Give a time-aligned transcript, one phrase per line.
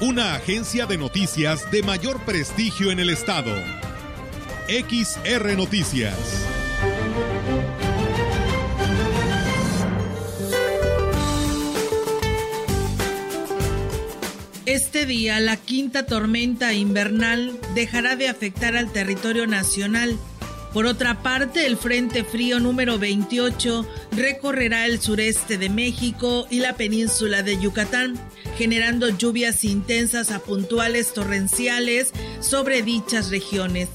[0.00, 3.52] Una agencia de noticias de mayor prestigio en el estado.
[4.68, 6.46] XR Noticias.
[14.66, 20.16] Este día, la quinta tormenta invernal dejará de afectar al territorio nacional.
[20.72, 26.74] Por otra parte, el Frente Frío número 28 recorrerá el sureste de México y la
[26.74, 28.18] península de Yucatán,
[28.56, 33.88] generando lluvias intensas a puntuales torrenciales sobre dichas regiones.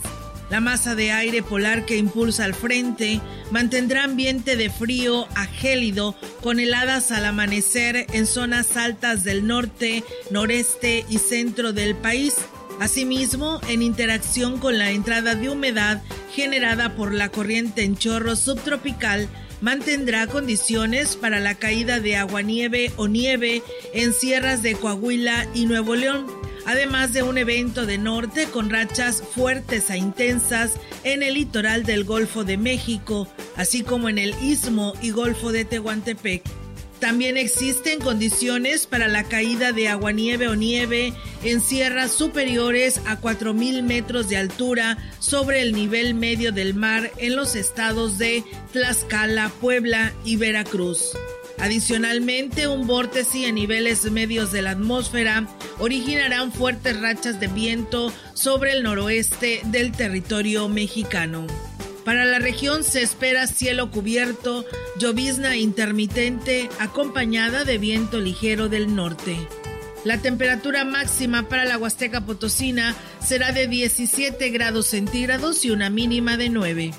[0.49, 6.15] La masa de aire polar que impulsa al frente mantendrá ambiente de frío a gélido
[6.41, 12.35] con heladas al amanecer en zonas altas del norte, noreste y centro del país.
[12.79, 16.01] Asimismo, en interacción con la entrada de humedad
[16.33, 19.29] generada por la corriente en chorro subtropical,
[19.61, 25.95] mantendrá condiciones para la caída de aguanieve o nieve en sierras de Coahuila y Nuevo
[25.95, 26.25] León
[26.65, 32.03] además de un evento de norte con rachas fuertes e intensas en el litoral del
[32.03, 36.62] Golfo de México, así como en el Istmo y Golfo de Tehuantepec.
[37.03, 43.83] También existen condiciones para la caída de aguanieve o nieve en sierras superiores a 4.000
[43.83, 50.13] metros de altura sobre el nivel medio del mar en los estados de Tlaxcala, Puebla
[50.23, 51.11] y Veracruz.
[51.59, 55.45] Adicionalmente, un vórtice a niveles medios de la atmósfera
[55.79, 61.47] originarán fuertes rachas de viento sobre el noroeste del territorio mexicano.
[62.05, 64.65] Para la región se espera cielo cubierto,
[64.99, 69.37] llovizna intermitente acompañada de viento ligero del norte.
[70.03, 72.93] La temperatura máxima para la Huasteca Potosina
[73.25, 76.91] será de 17 grados centígrados y una mínima de 9.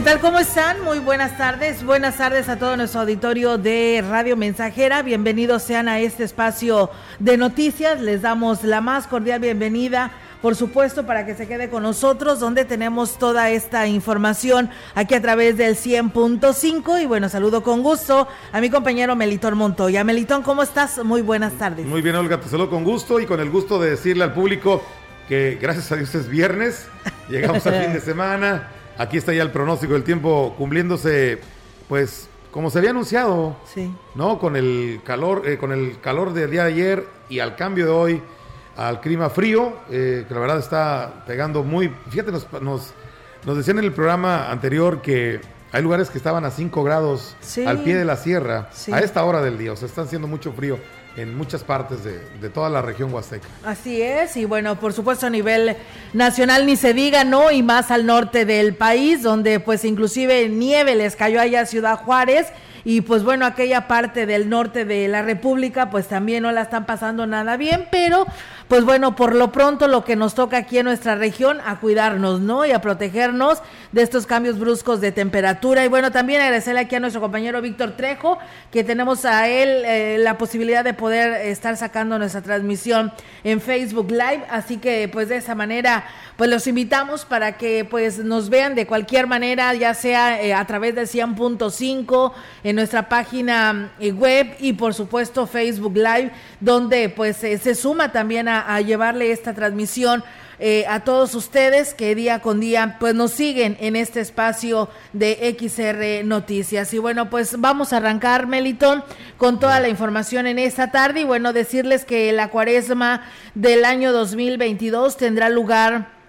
[0.00, 0.20] ¿Qué tal?
[0.20, 0.82] ¿Cómo están?
[0.82, 1.84] Muy buenas tardes.
[1.84, 5.02] Buenas tardes a todo nuestro auditorio de Radio Mensajera.
[5.02, 6.88] Bienvenidos sean a este espacio
[7.18, 8.00] de noticias.
[8.00, 12.64] Les damos la más cordial bienvenida por supuesto, para que se quede con nosotros, donde
[12.64, 17.02] tenemos toda esta información aquí a través del 100.5.
[17.02, 20.02] Y bueno, saludo con gusto a mi compañero Melitón Montoya.
[20.02, 21.04] Melitón, ¿cómo estás?
[21.04, 21.84] Muy buenas tardes.
[21.84, 24.82] Muy bien, Olga, te saludo con gusto y con el gusto de decirle al público
[25.28, 26.88] que gracias a Dios es viernes,
[27.28, 31.38] llegamos al fin de semana Aquí está ya el pronóstico del tiempo cumpliéndose,
[31.88, 33.90] pues, como se había anunciado, sí.
[34.14, 34.38] ¿no?
[34.38, 37.92] Con el calor, eh, con el calor del día de ayer y al cambio de
[37.92, 38.22] hoy,
[38.76, 41.90] al clima frío, eh, que la verdad está pegando muy.
[42.10, 45.40] Fíjate, nos, nos, decían en el programa anterior que
[45.72, 47.36] hay lugares que estaban a 5 grados
[47.66, 50.52] al pie de la sierra a esta hora del día, o sea, están haciendo mucho
[50.52, 50.78] frío
[51.16, 53.48] en muchas partes de, de, toda la región huasteca.
[53.64, 55.76] Así es, y bueno, por supuesto a nivel
[56.12, 57.50] nacional ni se diga, ¿no?
[57.50, 61.96] Y más al norte del país, donde pues inclusive nieve les cayó allá a Ciudad
[61.96, 62.46] Juárez
[62.84, 66.86] y pues bueno, aquella parte del norte de la República pues también no la están
[66.86, 68.26] pasando nada bien, pero
[68.70, 72.38] pues bueno, por lo pronto lo que nos toca aquí en nuestra región, a cuidarnos,
[72.38, 72.64] ¿no?
[72.64, 75.84] Y a protegernos de estos cambios bruscos de temperatura.
[75.84, 78.38] Y bueno, también agradecerle aquí a nuestro compañero Víctor Trejo,
[78.70, 83.12] que tenemos a él eh, la posibilidad de poder estar sacando nuestra transmisión
[83.42, 84.44] en Facebook Live.
[84.48, 86.04] Así que pues de esa manera,
[86.36, 90.64] pues los invitamos para que pues nos vean de cualquier manera, ya sea eh, a
[90.66, 92.32] través de 100.5
[92.70, 96.30] en nuestra página eh, web y por supuesto Facebook Live,
[96.60, 100.22] donde pues se suma también a, llevarle esta transmisión
[100.60, 105.56] eh, a todos ustedes que día con día pues nos siguen en este espacio de
[105.58, 106.94] XR Noticias.
[106.94, 109.02] Y bueno, pues vamos a arrancar, Melitón,
[109.36, 113.22] con toda la información en esta tarde y bueno, decirles que la cuaresma
[113.54, 116.20] del año 2022 tendrá lugar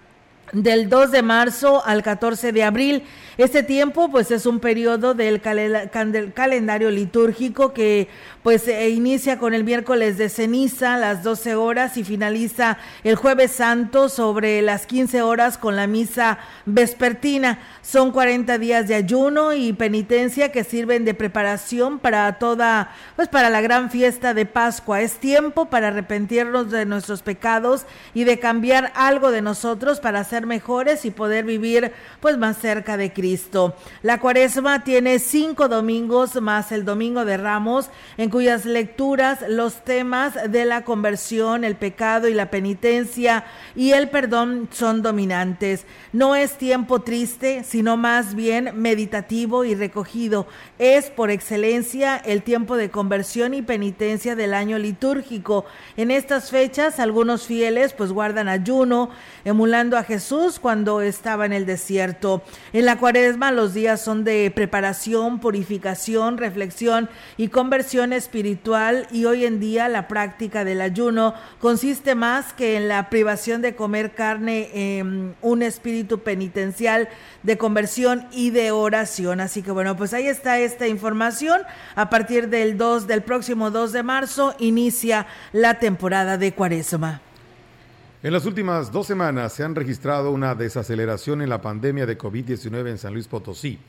[0.54, 3.04] del 2 de marzo al 14 de abril
[3.42, 8.08] Este tiempo pues es un periodo del calendario litúrgico que
[8.44, 13.16] pues se inicia con el miércoles de ceniza a las 12 horas y finaliza el
[13.16, 17.58] jueves santo sobre las 15 horas con la misa vespertina.
[17.82, 23.50] Son 40 días de ayuno y penitencia que sirven de preparación para toda, pues para
[23.50, 25.02] la gran fiesta de Pascua.
[25.02, 30.46] Es tiempo para arrepentirnos de nuestros pecados y de cambiar algo de nosotros para ser
[30.46, 33.31] mejores y poder vivir pues más cerca de Cristo.
[34.02, 40.34] La cuaresma tiene cinco domingos más el domingo de Ramos en cuyas lecturas los temas
[40.52, 45.86] de la conversión, el pecado y la penitencia y el perdón son dominantes.
[46.12, 50.46] No es tiempo triste, sino más bien meditativo y recogido.
[50.78, 55.66] Es por excelencia el tiempo de conversión y penitencia del año litúrgico.
[55.96, 59.10] En estas fechas algunos fieles pues guardan ayuno,
[59.46, 62.42] emulando a Jesús cuando estaba en el desierto.
[62.74, 63.21] En la cuaresma
[63.52, 70.08] los días son de preparación, purificación, reflexión y conversión espiritual y hoy en día la
[70.08, 76.20] práctica del ayuno consiste más que en la privación de comer carne, en un espíritu
[76.20, 77.10] penitencial
[77.44, 79.40] de conversión y de oración.
[79.40, 81.62] Así que bueno, pues ahí está esta información.
[81.96, 87.22] A partir del 2 del próximo 2 de marzo inicia la temporada de Cuaresma.
[88.24, 92.90] En las últimas dos semanas se han registrado una desaceleración en la pandemia de COVID-19
[92.90, 93.80] en San Luis Potosí.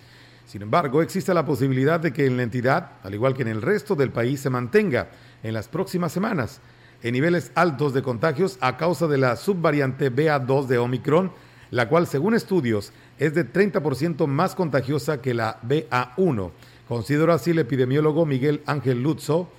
[0.46, 3.60] Sin embargo, existe la posibilidad de que en la entidad, al igual que en el
[3.60, 5.10] resto del país, se mantenga
[5.42, 6.60] en las próximas semanas
[7.02, 11.32] en niveles altos de contagios a causa de la subvariante BA2 de Omicron
[11.72, 16.52] la cual según estudios es de 30% más contagiosa que la BA1.
[16.86, 19.50] Consideró así el epidemiólogo Miguel Ángel Luzzo,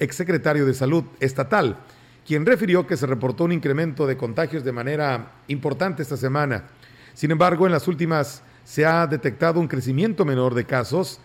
[0.00, 1.76] exsecretario de Salud Estatal,
[2.26, 6.64] quien refirió que se reportó un incremento de contagios de manera importante esta semana.
[7.14, 11.20] Sin embargo, en las últimas se ha detectado un crecimiento menor de casos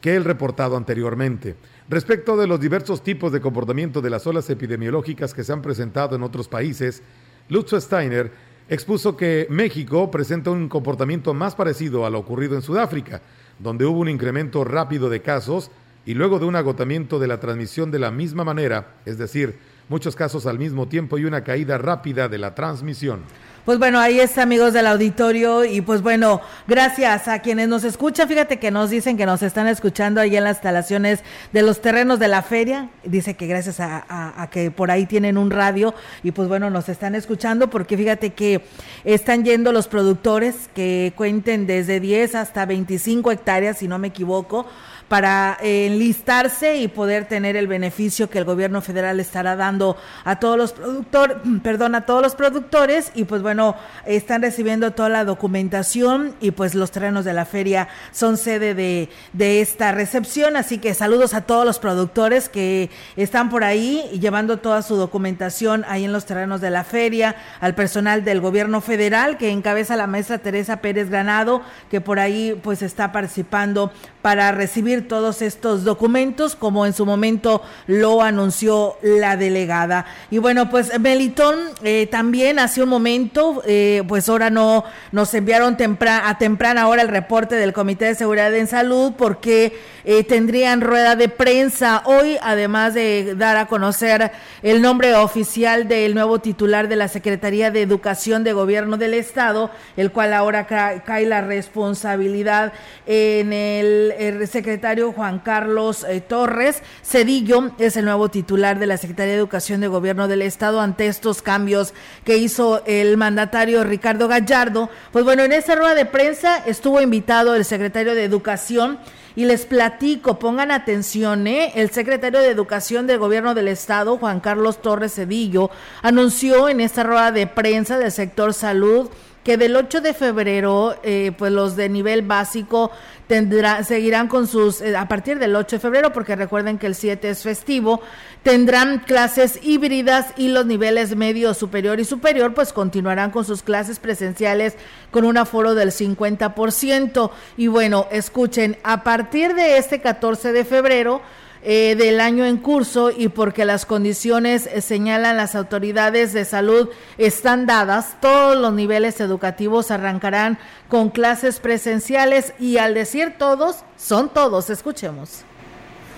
[0.00, 1.54] que el reportado anteriormente.
[1.88, 6.16] Respecto de los diversos tipos de comportamiento de las olas epidemiológicas que se han presentado
[6.16, 7.02] en otros países,
[7.50, 8.32] Lutzo Steiner
[8.70, 13.20] expuso que México presenta un comportamiento más parecido a lo ocurrido en Sudáfrica,
[13.58, 15.70] donde hubo un incremento rápido de casos
[16.06, 19.58] y luego de un agotamiento de la transmisión de la misma manera, es decir,
[19.90, 23.20] muchos casos al mismo tiempo y una caída rápida de la transmisión.
[23.64, 25.64] Pues bueno, ahí está, amigos del auditorio.
[25.64, 28.26] Y pues bueno, gracias a quienes nos escuchan.
[28.26, 31.20] Fíjate que nos dicen que nos están escuchando ahí en las instalaciones
[31.52, 32.88] de los terrenos de la feria.
[33.04, 35.92] Dice que gracias a, que por ahí tienen un radio.
[36.22, 38.64] Y pues bueno, nos están escuchando porque fíjate que
[39.04, 44.66] están yendo los productores que cuenten desde 10 hasta 25 hectáreas, si no me equivoco
[45.10, 50.56] para enlistarse y poder tener el beneficio que el gobierno federal estará dando a todos
[50.56, 53.10] los productores, perdón, a todos los productores.
[53.16, 53.74] Y pues bueno,
[54.06, 59.08] están recibiendo toda la documentación y pues los terrenos de la feria son sede de,
[59.32, 64.58] de esta recepción, así que saludos a todos los productores que están por ahí llevando
[64.58, 69.38] toda su documentación ahí en los terrenos de la feria, al personal del gobierno federal
[69.38, 73.90] que encabeza la maestra Teresa Pérez Granado, que por ahí pues está participando
[74.22, 80.06] para recibir todos estos documentos, como en su momento lo anunció la delegada.
[80.30, 85.76] Y bueno, pues Melitón eh, también hace un momento, eh, pues ahora no nos enviaron
[86.06, 91.16] a temprana hora el reporte del Comité de Seguridad en Salud porque eh, tendrían rueda
[91.16, 94.32] de prensa hoy, además de dar a conocer
[94.62, 99.70] el nombre oficial del nuevo titular de la Secretaría de Educación de Gobierno del Estado,
[99.96, 102.72] el cual ahora cae la responsabilidad
[103.06, 106.82] en el, secretario Juan Carlos eh, Torres.
[107.02, 111.06] Cedillo es el nuevo titular de la Secretaría de Educación de Gobierno del Estado ante
[111.06, 114.90] estos cambios que hizo el mandatario Ricardo Gallardo.
[115.12, 118.98] Pues bueno, en esa rueda de prensa estuvo invitado el secretario de Educación
[119.36, 121.72] y les platico, pongan atención, ¿eh?
[121.76, 125.70] el secretario de Educación del Gobierno del Estado, Juan Carlos Torres Cedillo,
[126.02, 129.10] anunció en esta rueda de prensa del sector salud
[129.44, 132.90] que del 8 de febrero, eh, pues los de nivel básico
[133.26, 136.94] tendrá, seguirán con sus, eh, a partir del 8 de febrero, porque recuerden que el
[136.94, 138.02] 7 es festivo,
[138.42, 143.98] tendrán clases híbridas y los niveles medio, superior y superior, pues continuarán con sus clases
[143.98, 144.74] presenciales
[145.10, 147.30] con un aforo del 50%.
[147.56, 151.22] Y bueno, escuchen, a partir de este 14 de febrero,
[151.62, 156.88] eh, del año en curso y porque las condiciones eh, señalan las autoridades de salud
[157.18, 164.30] están dadas, todos los niveles educativos arrancarán con clases presenciales y al decir todos, son
[164.32, 164.70] todos.
[164.70, 165.44] Escuchemos.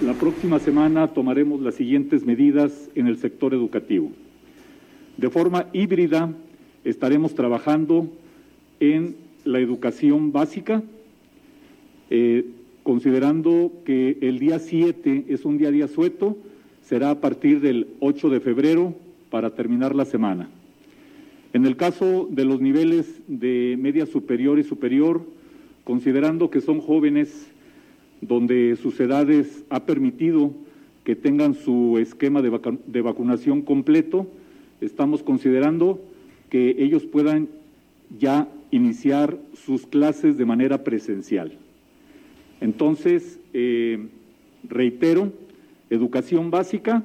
[0.00, 4.10] La próxima semana tomaremos las siguientes medidas en el sector educativo.
[5.16, 6.32] De forma híbrida
[6.84, 8.08] estaremos trabajando
[8.80, 10.82] en la educación básica,
[12.10, 12.44] eh,
[12.82, 16.36] considerando que el día 7 es un día día sueto,
[16.82, 18.94] será a partir del 8 de febrero
[19.30, 20.48] para terminar la semana.
[21.52, 25.22] En el caso de los niveles de media superior y superior,
[25.84, 27.48] considerando que son jóvenes
[28.20, 30.52] donde sus edades ha permitido
[31.04, 34.26] que tengan su esquema de, de vacunación completo,
[34.80, 36.00] estamos considerando
[36.48, 37.48] que ellos puedan
[38.18, 41.52] ya iniciar sus clases de manera presencial.
[42.62, 44.06] Entonces, eh,
[44.68, 45.32] reitero,
[45.90, 47.02] educación básica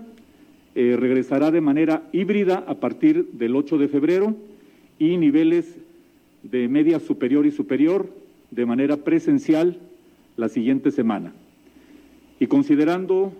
[0.75, 4.35] eh, regresará de manera híbrida a partir del 8 de febrero
[4.99, 5.75] y niveles
[6.43, 8.07] de media superior y superior
[8.51, 9.79] de manera presencial
[10.35, 11.33] la siguiente semana.
[12.39, 13.33] Y considerando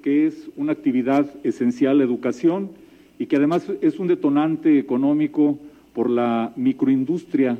[0.00, 2.70] que es una actividad esencial la educación
[3.18, 5.58] y que además es un detonante económico
[5.92, 7.58] por la microindustria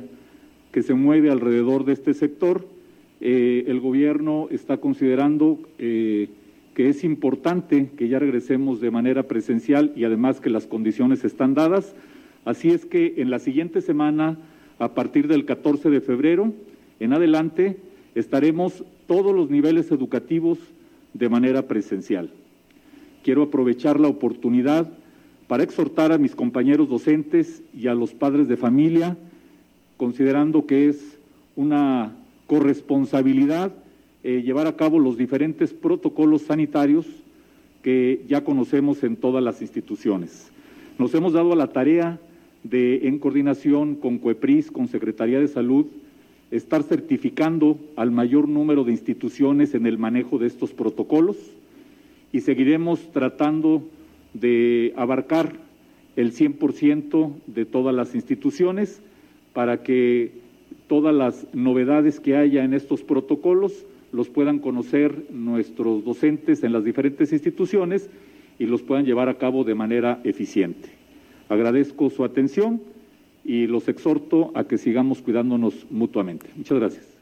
[0.71, 2.74] que se mueve alrededor de este sector,
[3.27, 6.29] eh, el gobierno está considerando eh,
[6.75, 11.55] que es importante que ya regresemos de manera presencial y además que las condiciones están
[11.55, 11.95] dadas.
[12.45, 14.37] Así es que en la siguiente semana,
[14.77, 16.53] a partir del 14 de febrero
[16.99, 17.77] en adelante,
[18.13, 20.59] estaremos todos los niveles educativos
[21.15, 22.29] de manera presencial.
[23.23, 24.87] Quiero aprovechar la oportunidad
[25.47, 29.17] para exhortar a mis compañeros docentes y a los padres de familia,
[29.97, 31.17] considerando que es
[31.55, 32.13] una
[32.47, 33.73] corresponsabilidad
[34.23, 37.05] eh, llevar a cabo los diferentes protocolos sanitarios
[37.81, 40.51] que ya conocemos en todas las instituciones.
[40.97, 42.19] Nos hemos dado a la tarea
[42.63, 45.85] de, en coordinación con COEPRIS, con Secretaría de Salud,
[46.49, 51.37] estar certificando al mayor número de instituciones en el manejo de estos protocolos
[52.31, 53.83] y seguiremos tratando
[54.33, 55.53] de abarcar
[56.15, 59.01] el 100% de todas las instituciones
[59.53, 60.31] para que
[60.87, 66.83] todas las novedades que haya en estos protocolos los puedan conocer nuestros docentes en las
[66.83, 68.09] diferentes instituciones
[68.59, 70.89] y los puedan llevar a cabo de manera eficiente.
[71.49, 72.81] Agradezco su atención
[73.43, 76.47] y los exhorto a que sigamos cuidándonos mutuamente.
[76.55, 77.14] Muchas gracias.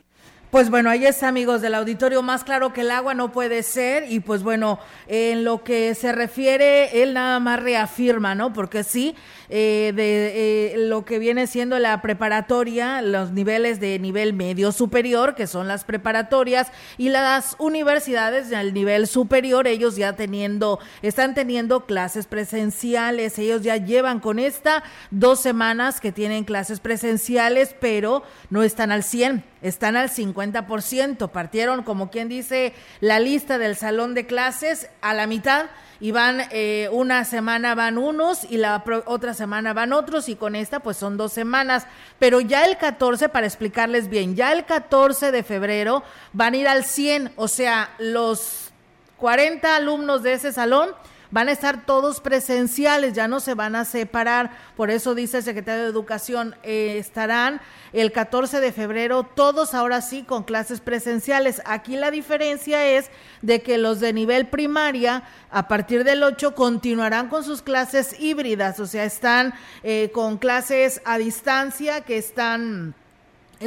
[0.54, 4.06] Pues bueno, ahí está, amigos del auditorio, más claro que el agua no puede ser.
[4.12, 8.54] Y pues bueno, en lo que se refiere, él nada más reafirma, ¿no?
[8.54, 9.16] Porque sí,
[9.50, 15.34] eh, de eh, lo que viene siendo la preparatoria, los niveles de nivel medio superior,
[15.34, 21.88] que son las preparatorias, y las universidades del nivel superior, ellos ya teniendo, están teniendo
[21.88, 28.62] clases presenciales, ellos ya llevan con esta dos semanas que tienen clases presenciales, pero no
[28.62, 30.43] están al 100 están al 50%.
[31.32, 35.68] Partieron, como quien dice, la lista del salón de clases a la mitad
[36.00, 40.56] y van eh, una semana van unos y la otra semana van otros y con
[40.56, 41.88] esta pues son dos semanas.
[42.20, 46.68] Pero ya el 14, para explicarles bien, ya el 14 de febrero van a ir
[46.68, 48.72] al 100, o sea, los
[49.18, 50.90] 40 alumnos de ese salón
[51.34, 54.52] van a estar todos presenciales, ya no se van a separar.
[54.78, 57.60] Por eso dice el secretario de Educación, eh, estarán
[57.92, 61.64] el 14 de febrero todos ahora sí con clases presenciales.
[61.66, 63.10] Aquí la diferencia es
[63.42, 68.80] de que los de nivel primaria a partir del 8 continuarán con sus clases híbridas,
[68.80, 72.94] o sea, están eh, con clases a distancia que están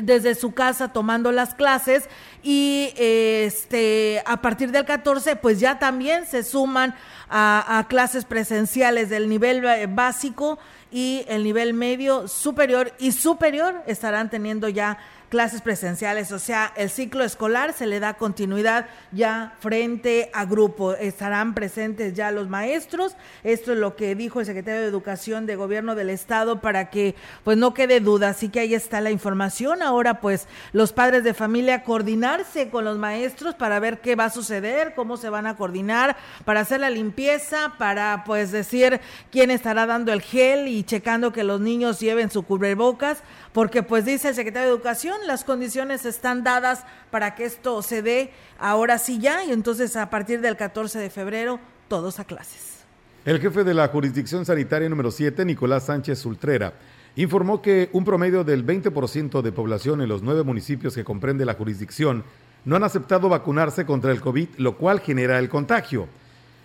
[0.03, 2.09] desde su casa tomando las clases
[2.43, 6.95] y este a partir del 14 pues ya también se suman
[7.29, 10.59] a, a clases presenciales del nivel eh, básico
[10.91, 16.91] y el nivel medio superior y superior estarán teniendo ya clases presenciales, o sea, el
[16.91, 20.95] ciclo escolar se le da continuidad ya frente a grupo.
[20.95, 23.17] Estarán presentes ya los maestros.
[23.43, 27.15] Esto es lo que dijo el secretario de Educación de Gobierno del Estado para que
[27.45, 28.29] pues no quede duda.
[28.29, 29.83] Así que ahí está la información.
[29.83, 34.31] Ahora pues los padres de familia coordinarse con los maestros para ver qué va a
[34.31, 39.87] suceder, cómo se van a coordinar, para hacer la limpieza, para pues decir quién estará
[39.87, 43.23] dando el gel y checando que los niños lleven su cubrebocas
[43.57, 48.03] porque pues dice el secretario de Educación, las condiciones están dadas para que esto se
[48.03, 52.85] dé ahora sí ya y entonces a partir del 14 de febrero todos a clases.
[53.25, 56.75] El jefe de la jurisdicción sanitaria número 7, Nicolás Sánchez Ultrera,
[57.17, 61.55] informó que un promedio del 20% de población en los nueve municipios que comprende la
[61.55, 62.25] jurisdicción
[62.65, 66.09] no han aceptado vacunarse contra el COVID, lo cual genera el contagio.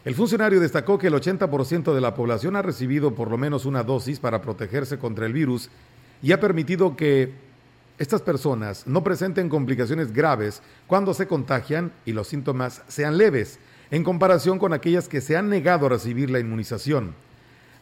[0.03, 3.84] El funcionario destacó que el 80% de la población ha recibido por lo menos una
[3.84, 5.70] dosis para protegerse contra el virus
[6.24, 7.50] y ha permitido que
[8.01, 13.60] estas personas no presenten complicaciones graves cuando se contagian y los síntomas sean leves,
[13.91, 17.13] en comparación con aquellas que se han negado a recibir la inmunización.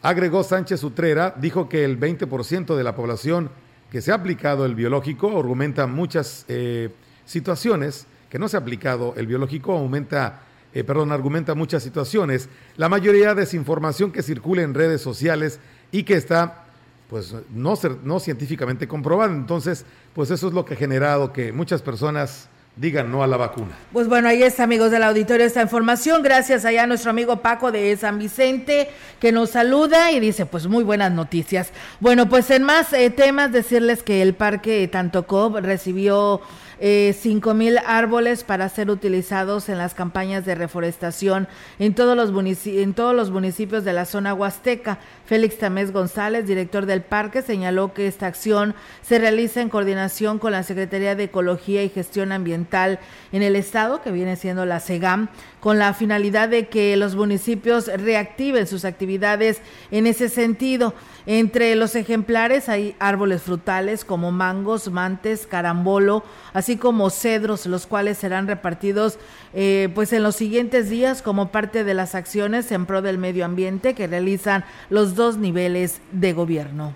[0.02, 3.48] Agregó Sánchez Utrera, dijo que el 20% de la población
[3.90, 6.90] que se ha aplicado el biológico, argumenta muchas eh,
[7.24, 10.42] situaciones que no se ha aplicado el biológico, aumenta,
[10.74, 12.50] eh, perdón, argumenta muchas situaciones.
[12.76, 15.60] La mayoría de desinformación que circula en redes sociales
[15.90, 16.66] y que está
[17.10, 17.74] pues no,
[18.04, 19.32] no científicamente comprobada.
[19.32, 23.36] Entonces, pues eso es lo que ha generado que muchas personas digan no a la
[23.36, 23.72] vacuna.
[23.92, 26.22] Pues bueno, ahí está, amigos del auditorio, esta información.
[26.22, 28.88] Gracias allá a nuestro amigo Paco de San Vicente,
[29.18, 31.72] que nos saluda y dice, pues muy buenas noticias.
[31.98, 36.40] Bueno, pues en más eh, temas, decirles que el Parque Tantocob recibió
[36.80, 41.46] eh, cinco mil árboles para ser utilizados en las campañas de reforestación
[41.78, 44.98] en todos los, en todos los municipios de la zona huasteca.
[45.26, 50.52] Félix Tamés González, director del parque, señaló que esta acción se realiza en coordinación con
[50.52, 52.98] la Secretaría de Ecología y Gestión Ambiental
[53.30, 55.28] en el estado, que viene siendo la SEGAM,
[55.60, 60.94] con la finalidad de que los municipios reactiven sus actividades en ese sentido.
[61.26, 66.24] Entre los ejemplares hay árboles frutales como mangos, mantes, carambolo,
[66.54, 69.18] así como cedros, los cuales serán repartidos
[69.52, 73.44] eh, pues en los siguientes días como parte de las acciones en pro del medio
[73.44, 76.94] ambiente que realizan los dos niveles de gobierno.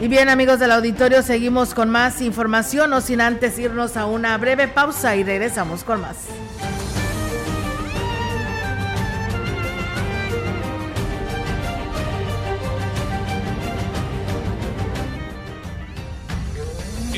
[0.00, 4.38] Y bien amigos del auditorio, seguimos con más información, no sin antes irnos a una
[4.38, 6.16] breve pausa y regresamos con más.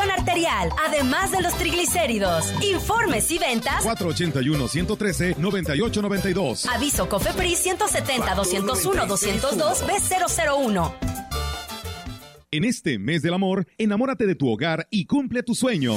[0.00, 2.50] arterial, además de los triglicéridos.
[2.62, 6.66] Informes y ventas 481-113-9892.
[6.74, 10.92] Aviso COFEPRIS 170-201-202 B001.
[12.50, 15.96] En este mes del amor, enamórate de tu hogar y cumple tu sueño.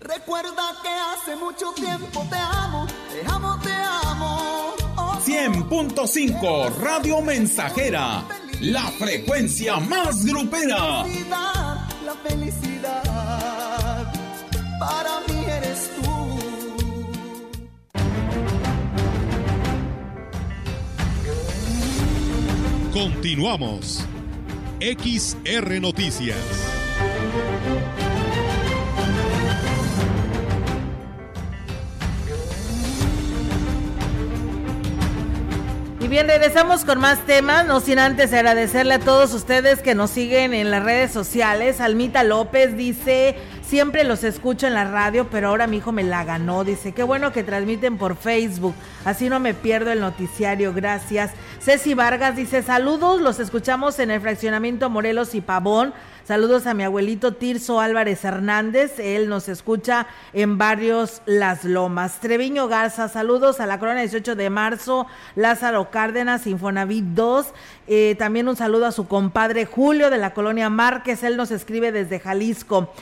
[0.00, 4.76] Recuerda que hace mucho tiempo te amo, te amo, te amo.
[5.26, 8.22] 100.5 Radio Mensajera,
[8.60, 11.04] la frecuencia más grupera.
[12.04, 14.12] La felicidad,
[14.78, 16.38] para mí eres tú.
[22.92, 24.06] Continuamos.
[24.80, 26.36] XR Noticias.
[36.08, 40.54] Bien, regresamos con más temas, no sin antes agradecerle a todos ustedes que nos siguen
[40.54, 41.82] en las redes sociales.
[41.82, 43.36] Almita López dice,
[43.68, 46.64] siempre los escucho en la radio, pero ahora mi hijo me la ganó.
[46.64, 51.32] Dice, qué bueno que transmiten por Facebook, así no me pierdo el noticiario, gracias.
[51.60, 55.92] Ceci Vargas dice, saludos, los escuchamos en el fraccionamiento Morelos y Pavón.
[56.24, 62.20] Saludos a mi abuelito Tirso Álvarez Hernández, él nos escucha en Barrios Las Lomas.
[62.20, 67.46] Treviño Garza, saludos a la Corona 18 de marzo, Lázaro Cárdenas, Infonavit 2.
[67.86, 71.92] Eh, también un saludo a su compadre Julio de la colonia Márquez, él nos escribe
[71.92, 72.92] desde Jalisco.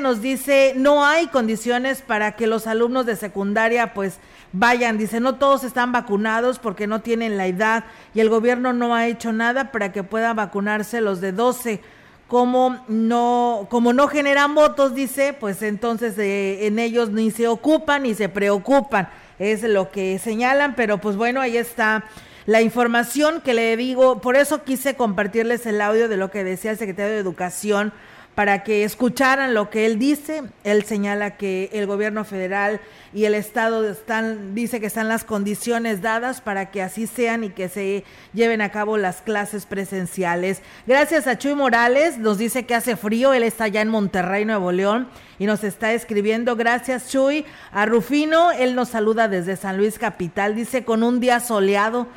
[0.00, 4.18] Nos dice, no hay condiciones para que los alumnos de secundaria pues
[4.52, 8.94] vayan, dice, no todos están vacunados porque no tienen la edad y el gobierno no
[8.94, 11.80] ha hecho nada para que puedan vacunarse los de 12
[12.26, 18.02] como no, como no generan votos, dice, pues entonces eh, en ellos ni se ocupan
[18.02, 22.04] ni se preocupan, es lo que señalan, pero pues bueno, ahí está
[22.46, 26.72] la información que le digo, por eso quise compartirles el audio de lo que decía
[26.72, 27.92] el secretario de Educación
[28.34, 30.42] para que escucharan lo que él dice.
[30.64, 32.80] Él señala que el gobierno federal
[33.12, 37.50] y el estado están, dice que están las condiciones dadas para que así sean y
[37.50, 40.62] que se lleven a cabo las clases presenciales.
[40.86, 44.72] Gracias a Chuy Morales, nos dice que hace frío, él está ya en Monterrey, Nuevo
[44.72, 46.56] León, y nos está escribiendo.
[46.56, 47.44] Gracias Chuy.
[47.70, 52.08] A Rufino, él nos saluda desde San Luis Capital, dice con un día soleado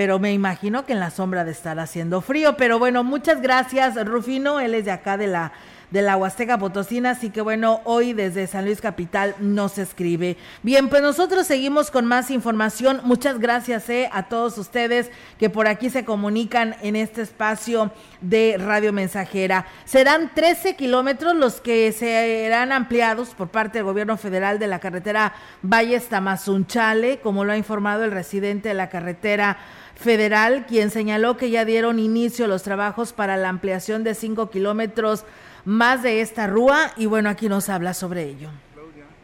[0.00, 2.56] pero me imagino que en la sombra de estar haciendo frío.
[2.56, 4.58] Pero bueno, muchas gracias, Rufino.
[4.58, 8.80] Él es de acá de la Huasteca Potosina, así que bueno, hoy desde San Luis
[8.80, 10.38] Capital nos escribe.
[10.62, 13.02] Bien, pues nosotros seguimos con más información.
[13.04, 18.56] Muchas gracias eh, a todos ustedes que por aquí se comunican en este espacio de
[18.58, 19.66] Radio Mensajera.
[19.84, 25.34] Serán 13 kilómetros los que serán ampliados por parte del gobierno federal de la carretera
[25.60, 29.58] Valles Tamazunchale, como lo ha informado el residente de la carretera
[30.00, 35.24] federal, quien señaló que ya dieron inicio los trabajos para la ampliación de 5 kilómetros
[35.64, 38.48] más de esta rúa y bueno, aquí nos habla sobre ello.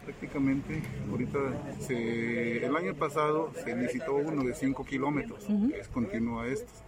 [0.04, 1.38] Prácticamente, ahorita
[1.88, 5.46] el año pasado se licitó uno de 5 kilómetros,
[5.78, 6.82] es continuo a estos.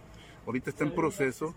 [0.45, 1.53] Ahorita está en proceso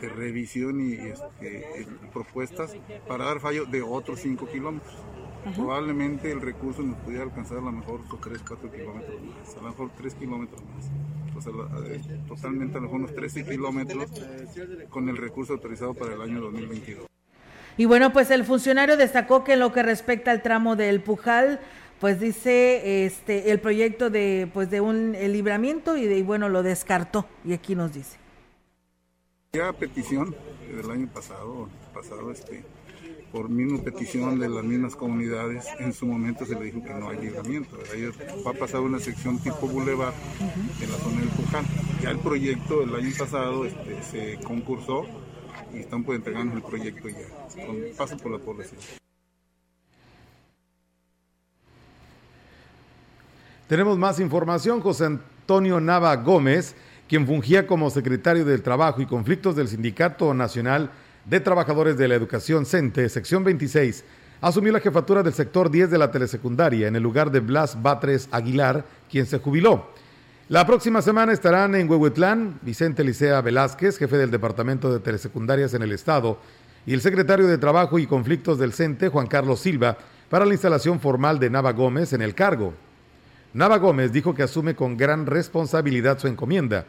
[0.00, 2.76] de revisión y este, propuestas
[3.06, 4.96] para dar fallo de otros 5 kilómetros.
[5.54, 9.68] Probablemente el recurso nos pudiera alcanzar a lo mejor 3, 4 kilómetros más, a lo
[9.68, 10.90] mejor 3 kilómetros más.
[11.46, 14.10] Eh, totalmente a lo mejor unos 13 kilómetros
[14.90, 17.06] con el recurso autorizado para el año 2022.
[17.76, 21.60] Y bueno, pues el funcionario destacó que en lo que respecta al tramo del Pujal,
[22.00, 27.26] pues dice este el proyecto de pues de un libramiento y, de, bueno lo descartó
[27.44, 28.18] y aquí nos dice.
[29.52, 30.34] Ya petición
[30.76, 32.64] del año pasado, pasado este
[33.32, 37.10] por misma petición de las mismas comunidades, en su momento se le dijo que no
[37.10, 37.76] hay libramiento.
[37.94, 38.14] Ellos
[38.46, 40.14] va a pasar una sección tipo boulevard
[40.80, 41.64] en la zona del Puján.
[42.02, 45.04] Ya el proyecto el año pasado este, se concursó
[45.74, 48.80] y están por entregarnos el proyecto ya, con paso por la población.
[53.66, 54.80] Tenemos más información.
[54.80, 56.74] José Antonio Nava Gómez,
[57.06, 60.90] quien fungía como secretario del Trabajo y Conflictos del Sindicato Nacional
[61.28, 64.04] de Trabajadores de la Educación CENTE, sección 26,
[64.40, 68.28] asumió la jefatura del sector 10 de la telesecundaria en el lugar de Blas Batres
[68.30, 69.90] Aguilar, quien se jubiló.
[70.48, 75.82] La próxima semana estarán en Huehuetlán Vicente Licea Velázquez, jefe del Departamento de Telesecundarias en
[75.82, 76.38] el Estado,
[76.86, 79.98] y el secretario de Trabajo y Conflictos del CENTE, Juan Carlos Silva,
[80.30, 82.72] para la instalación formal de Nava Gómez en el cargo.
[83.52, 86.86] Nava Gómez dijo que asume con gran responsabilidad su encomienda,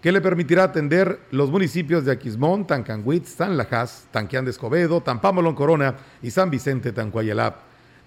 [0.00, 5.54] que le permitirá atender los municipios de Aquismón, Tancanguitz, San Lajas, Tanquián de Escobedo, Tampamolón
[5.54, 7.56] Corona y San Vicente Tancuayalap.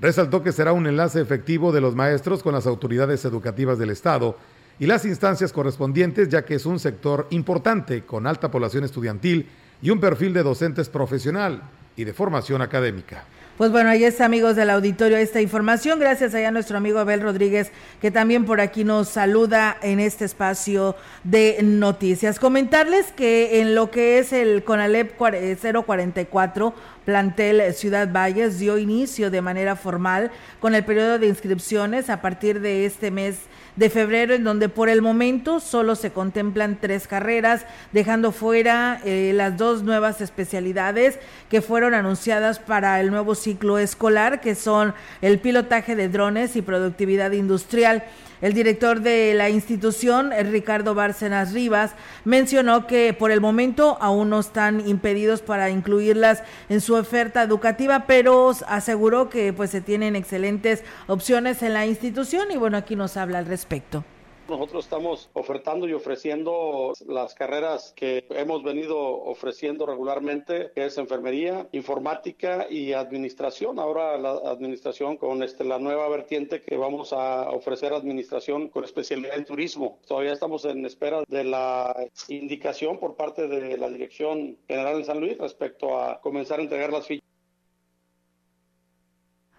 [0.01, 4.37] Resaltó que será un enlace efectivo de los maestros con las autoridades educativas del Estado
[4.79, 9.47] y las instancias correspondientes, ya que es un sector importante con alta población estudiantil
[9.81, 11.61] y un perfil de docentes profesional
[11.95, 13.25] y de formación académica.
[13.57, 15.99] Pues bueno, ahí está, amigos del auditorio, esta información.
[15.99, 20.25] Gracias allá a nuestro amigo Abel Rodríguez, que también por aquí nos saluda en este
[20.25, 22.39] espacio de noticias.
[22.39, 26.73] Comentarles que en lo que es el CONALEP 044,
[27.05, 32.59] plantel Ciudad Valles dio inicio de manera formal con el periodo de inscripciones a partir
[32.59, 33.35] de este mes
[33.75, 39.31] de febrero, en donde por el momento solo se contemplan tres carreras, dejando fuera eh,
[39.35, 45.39] las dos nuevas especialidades que fueron anunciadas para el nuevo ciclo escolar, que son el
[45.39, 48.03] pilotaje de drones y productividad industrial.
[48.43, 51.91] El director de la institución, Ricardo Bárcenas Rivas,
[52.25, 58.03] mencionó que por el momento aún no están impedidos para incluirlas en su oferta educativa,
[58.05, 63.15] pero aseguró que pues se tienen excelentes opciones en la institución y bueno, aquí nos
[63.15, 64.03] habla al respecto.
[64.49, 71.69] Nosotros estamos ofertando y ofreciendo las carreras que hemos venido ofreciendo regularmente, que es enfermería,
[71.71, 73.79] informática y administración.
[73.79, 79.37] Ahora la administración con este, la nueva vertiente que vamos a ofrecer administración con especialidad
[79.37, 79.99] en turismo.
[80.05, 81.95] Todavía estamos en espera de la
[82.27, 86.91] indicación por parte de la Dirección General de San Luis respecto a comenzar a entregar
[86.91, 87.32] las fichas.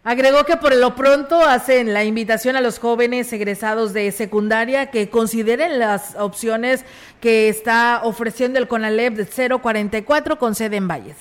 [0.07, 5.09] Agregó que por lo pronto hacen la invitación a los jóvenes egresados de secundaria que
[5.09, 6.85] consideren las opciones
[7.23, 9.27] que está ofreciendo el CONALEP
[9.63, 11.17] 044 con sede en Valles.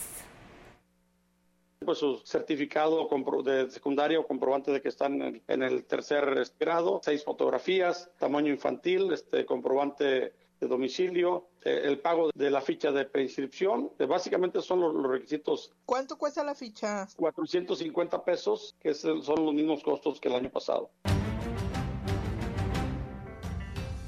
[1.86, 3.08] Pues su certificado
[3.46, 9.14] de secundaria o comprobante de que están en, el tercer grado, seis fotografías, tamaño infantil,
[9.14, 14.80] este comprobante de domicilio, eh, el pago de la ficha de preinscripción, eh, básicamente son
[14.80, 15.72] los, requisitos.
[15.86, 17.08] ¿Cuánto cuesta la ficha?
[17.16, 20.90] 450 pesos, que son los mismos costos que el año pasado.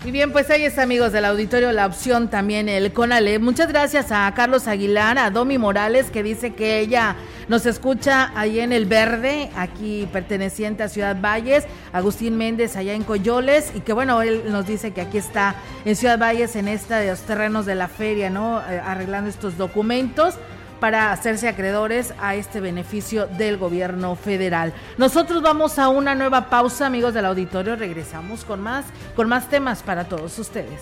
[0.05, 3.39] Y bien, pues ahí está, amigos del auditorio, la opción también, el Conale.
[3.39, 7.15] Muchas gracias a Carlos Aguilar, a Domi Morales, que dice que ella
[7.47, 13.03] nos escucha ahí en El Verde, aquí perteneciente a Ciudad Valles, Agustín Méndez allá en
[13.03, 15.55] Coyoles, y que bueno, él nos dice que aquí está
[15.85, 18.59] en Ciudad Valles, en estos terrenos de la feria, ¿no?
[18.59, 20.35] Eh, arreglando estos documentos
[20.79, 24.73] para hacerse acreedores a este beneficio del gobierno federal.
[24.97, 29.83] Nosotros vamos a una nueva pausa, amigos del auditorio, regresamos con más, con más temas
[29.83, 30.81] para todos ustedes.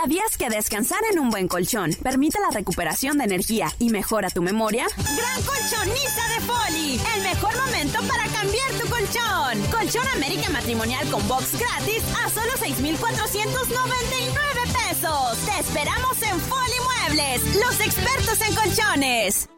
[0.00, 4.40] ¿Sabías que descansar en un buen colchón permite la recuperación de energía y mejora tu
[4.40, 4.86] memoria?
[4.96, 9.60] Gran colchonista de Foli, el mejor momento para cambiar tu colchón.
[9.70, 15.36] Colchón América Matrimonial con box gratis a solo 6,499 pesos.
[15.44, 19.50] Te esperamos en Foli Muebles, los expertos en colchones.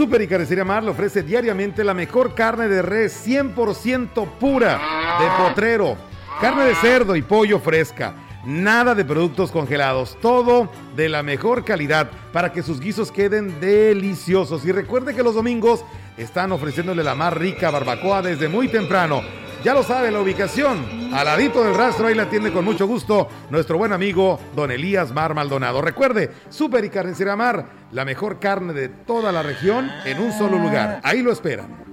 [0.00, 4.80] Super y Carnicería Mar le ofrece diariamente la mejor carne de res 100% pura
[5.20, 5.94] de potrero,
[6.40, 8.14] carne de cerdo y pollo fresca.
[8.46, 14.64] Nada de productos congelados, todo de la mejor calidad para que sus guisos queden deliciosos.
[14.64, 15.84] Y recuerde que los domingos
[16.16, 19.20] están ofreciéndole la más rica barbacoa desde muy temprano.
[19.62, 23.28] Ya lo sabe la ubicación, al ladito del rastro, ahí la atiende con mucho gusto
[23.50, 25.82] nuestro buen amigo Don Elías Mar Maldonado.
[25.82, 30.58] Recuerde, Super y Carnicería Mar, la mejor carne de toda la región en un solo
[30.58, 31.00] lugar.
[31.02, 31.89] Ahí lo esperan.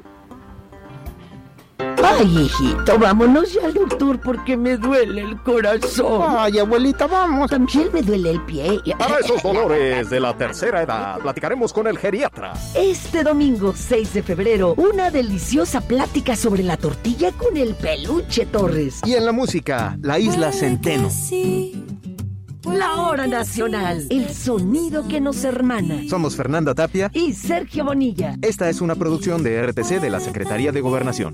[2.03, 6.23] Ay, hijito, vámonos ya al doctor porque me duele el corazón.
[6.37, 7.49] Ay, abuelita, vamos.
[7.49, 8.79] También me duele el pie.
[8.97, 12.53] Para esos dolores de la tercera edad, platicaremos con el geriatra.
[12.75, 19.01] Este domingo 6 de febrero, una deliciosa plática sobre la tortilla con el peluche Torres.
[19.05, 21.09] Y en la música, la isla Centeno.
[22.71, 26.01] La hora nacional, el sonido que nos hermana.
[26.09, 28.35] Somos Fernanda Tapia y Sergio Bonilla.
[28.41, 31.33] Esta es una producción de RTC de la Secretaría de Gobernación.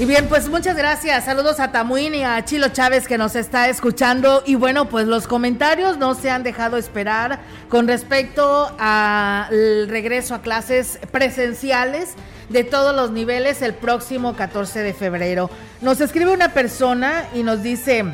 [0.00, 1.26] Y bien, pues muchas gracias.
[1.26, 4.42] Saludos a Tamuín y a Chilo Chávez que nos está escuchando.
[4.46, 10.40] Y bueno, pues los comentarios no se han dejado esperar con respecto al regreso a
[10.40, 12.14] clases presenciales
[12.48, 15.50] de todos los niveles el próximo 14 de febrero.
[15.82, 18.06] Nos escribe una persona y nos dice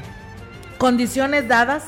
[0.79, 1.85] condiciones dadas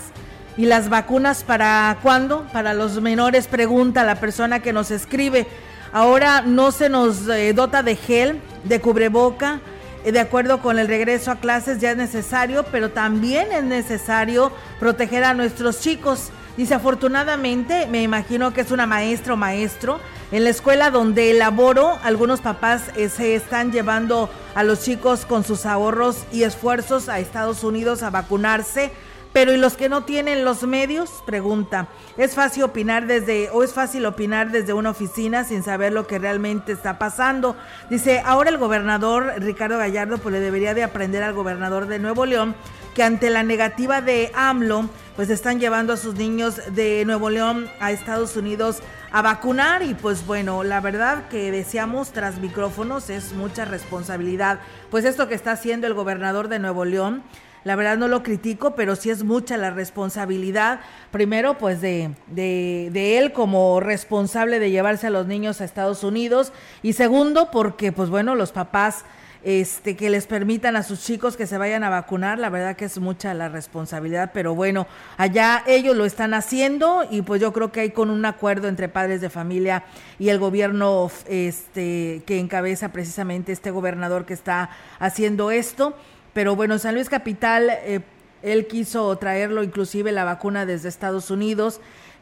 [0.56, 2.46] y las vacunas para cuándo?
[2.52, 5.48] Para los menores, pregunta la persona que nos escribe.
[5.92, 9.60] Ahora no se nos eh, dota de gel, de cubreboca
[10.04, 15.24] de acuerdo con el regreso a clases ya es necesario, pero también es necesario proteger
[15.24, 16.30] a nuestros chicos.
[16.56, 21.98] Dice, afortunadamente, me imagino que es una maestra o maestro, en la escuela donde laboro,
[22.02, 27.18] algunos papás eh, se están llevando a los chicos con sus ahorros y esfuerzos a
[27.18, 28.92] Estados Unidos a vacunarse.
[29.32, 31.22] Pero ¿y los que no tienen los medios?
[31.26, 31.88] Pregunta.
[32.16, 36.18] ¿Es fácil opinar desde o es fácil opinar desde una oficina sin saber lo que
[36.18, 37.56] realmente está pasando?
[37.90, 42.26] Dice, ahora el gobernador Ricardo Gallardo pues le debería de aprender al gobernador de Nuevo
[42.26, 42.54] León
[42.94, 47.68] que ante la negativa de AMLO pues están llevando a sus niños de Nuevo León
[47.80, 48.78] a Estados Unidos
[49.12, 54.60] a vacunar y pues bueno, la verdad que deseamos tras micrófonos es mucha responsabilidad.
[54.90, 57.22] Pues esto que está haciendo el gobernador de Nuevo León
[57.64, 63.18] la verdad no lo critico, pero sí es mucha la responsabilidad, primero pues de, de,
[63.18, 68.10] él como responsable de llevarse a los niños a Estados Unidos y segundo porque pues
[68.10, 69.04] bueno, los papás
[69.44, 72.86] este que les permitan a sus chicos que se vayan a vacunar, la verdad que
[72.86, 77.70] es mucha la responsabilidad, pero bueno, allá ellos lo están haciendo y pues yo creo
[77.70, 79.84] que hay con un acuerdo entre padres de familia
[80.18, 85.94] y el gobierno este que encabeza precisamente este gobernador que está haciendo esto
[86.38, 87.98] pero bueno, San Luis Capital, eh,
[88.44, 91.80] él quiso traerlo inclusive la vacuna desde Estados Unidos,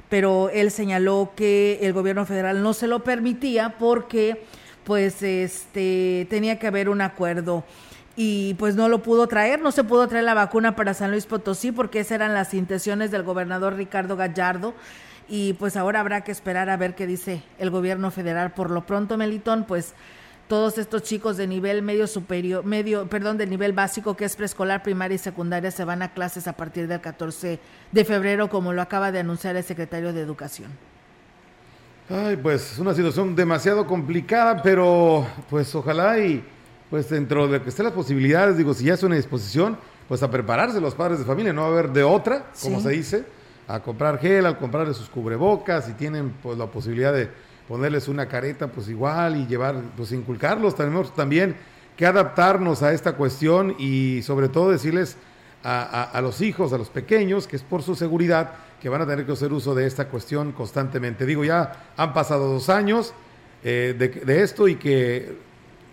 [0.09, 4.43] pero él señaló que el gobierno federal no se lo permitía porque
[4.85, 7.63] pues este tenía que haber un acuerdo
[8.17, 11.27] y pues no lo pudo traer, no se pudo traer la vacuna para San Luis
[11.27, 14.73] Potosí porque esas eran las intenciones del gobernador Ricardo Gallardo
[15.29, 18.53] y pues ahora habrá que esperar a ver qué dice el gobierno federal.
[18.53, 19.93] Por lo pronto, Melitón, pues
[20.49, 24.83] todos estos chicos de nivel medio superior, medio, perdón, de nivel básico que es preescolar,
[24.83, 27.59] primaria y secundaria se van a clases a partir del 14
[27.93, 30.71] de febrero, como lo acaba de anunciar el secretario de Educación.
[32.09, 36.45] Ay, pues es una situación demasiado complicada, pero pues ojalá y
[36.89, 39.77] pues dentro de que estén las posibilidades, digo, si ya es una disposición,
[40.07, 42.85] pues a prepararse los padres de familia, no va a haber de otra, como Sí.
[42.85, 43.25] se dice,
[43.67, 47.29] a comprar gel, a comprarle sus cubrebocas, si tienen pues la posibilidad de
[47.69, 51.57] ponerles una careta, pues igual y llevar, pues inculcarlos, tenemos también
[51.97, 55.17] que adaptarnos a esta cuestión y sobre todo decirles
[55.65, 59.07] a, a- los hijos, a los pequeños, que es por su seguridad, que van a
[59.07, 61.25] tener que hacer uso de esta cuestión constantemente.
[61.27, 63.15] Digo, ya han pasado dos años
[63.65, 65.37] eh, de, de esto y que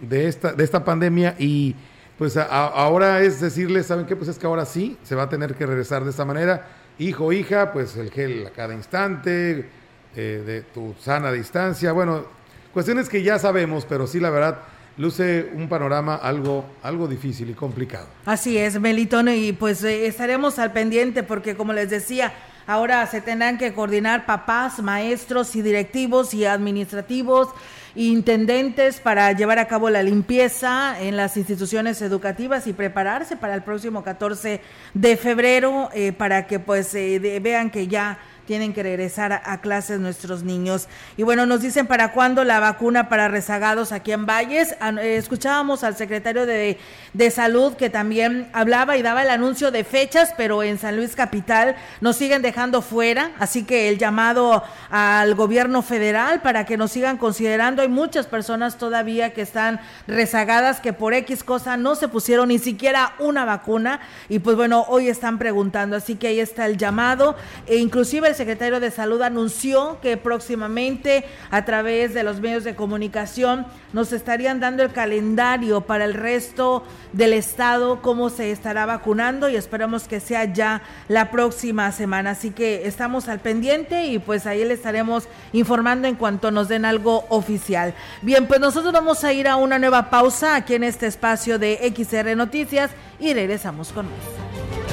[0.01, 1.75] de esta, de esta pandemia y
[2.17, 4.15] pues ahora es decirles, ¿saben qué?
[4.15, 6.67] Pues es que ahora sí se va a tener que regresar de esta manera.
[6.99, 9.67] Hijo, hija, pues el gel a cada instante,
[10.15, 11.91] eh, de tu sana distancia.
[11.91, 12.25] Bueno,
[12.73, 14.59] cuestiones que ya sabemos, pero sí la verdad
[14.97, 18.07] luce un panorama algo, algo difícil y complicado.
[18.25, 22.33] Así es, Melitón, y pues eh, estaremos al pendiente porque como les decía,
[22.67, 27.49] ahora se tendrán que coordinar papás, maestros y directivos y administrativos,
[27.95, 33.63] intendentes para llevar a cabo la limpieza en las instituciones educativas y prepararse para el
[33.63, 34.61] próximo 14
[34.93, 39.99] de febrero eh, para que pues eh, vean que ya tienen que regresar a, clases
[39.99, 40.87] nuestros niños.
[41.17, 44.75] Y bueno, nos dicen para cuándo la vacuna para rezagados aquí en Valles.
[45.01, 46.77] Eh, escuchábamos al secretario de,
[47.13, 51.15] de Salud que también hablaba y daba el anuncio de fechas, pero en San Luis
[51.15, 53.31] Capital nos siguen dejando fuera.
[53.39, 57.81] Así que el llamado al gobierno federal para que nos sigan considerando.
[57.81, 62.59] Hay muchas personas todavía que están rezagadas, que por X cosa no se pusieron ni
[62.59, 63.99] siquiera una vacuna.
[64.29, 65.95] Y pues bueno, hoy están preguntando.
[65.95, 67.35] Así que ahí está el llamado.
[67.67, 72.75] E inclusive el secretario de Salud anunció que próximamente a través de los medios de
[72.75, 79.49] comunicación nos estarían dando el calendario para el resto del estado, cómo se estará vacunando
[79.49, 82.31] y esperamos que sea ya la próxima semana.
[82.31, 86.85] Así que estamos al pendiente y pues ahí le estaremos informando en cuanto nos den
[86.85, 87.93] algo oficial.
[88.21, 91.93] Bien, pues nosotros vamos a ir a una nueva pausa aquí en este espacio de
[91.95, 94.92] XR Noticias y regresamos con más.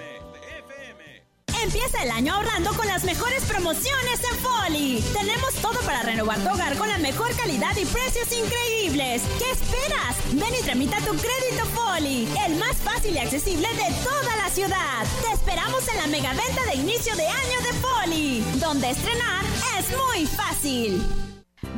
[1.63, 5.03] Empieza el año ahorrando con las mejores promociones en Foli.
[5.13, 9.21] Tenemos todo para renovar tu hogar con la mejor calidad y precios increíbles.
[9.37, 10.15] ¿Qué esperas?
[10.31, 15.05] Ven y tramita tu crédito Foli, el más fácil y accesible de toda la ciudad.
[15.21, 19.45] Te esperamos en la mega venta de inicio de año de Foli, donde estrenar
[19.77, 21.20] es muy fácil.